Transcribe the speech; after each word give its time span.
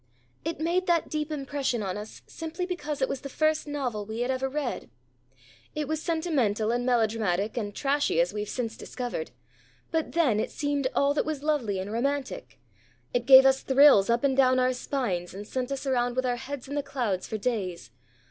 "It 0.43 0.59
made 0.59 0.87
that 0.87 1.09
deep 1.11 1.31
impression 1.31 1.83
on 1.83 1.95
us 1.95 2.23
simply 2.25 2.65
because 2.65 3.03
it 3.03 3.07
was 3.07 3.21
the 3.21 3.29
first 3.29 3.67
novel 3.67 4.03
we 4.03 4.21
had 4.21 4.31
ever 4.31 4.49
read. 4.49 4.89
It 5.75 5.87
was 5.87 6.01
sentimental 6.01 6.71
and 6.71 6.83
melodramatic 6.87 7.55
and 7.55 7.75
trashy 7.75 8.19
as 8.19 8.33
we've 8.33 8.49
since 8.49 8.75
discovered, 8.75 9.29
but 9.91 10.13
then 10.13 10.39
it 10.39 10.49
seemed 10.49 10.87
all 10.95 11.13
that 11.13 11.23
was 11.23 11.43
lovely 11.43 11.77
and 11.77 11.91
romantic. 11.93 12.57
It 13.13 13.27
gave 13.27 13.45
us 13.45 13.61
thrills 13.61 14.09
up 14.09 14.23
and 14.23 14.35
down 14.35 14.57
our 14.57 14.73
spines 14.73 15.35
and 15.35 15.47
sent 15.47 15.71
us 15.71 15.85
around 15.85 16.15
with 16.15 16.25
our 16.25 16.37
heads 16.37 16.67
in 16.67 16.73
the 16.73 16.81
clouds 16.81 17.27
for 17.27 17.37
days. 17.37 17.91